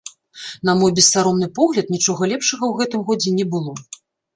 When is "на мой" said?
0.69-0.93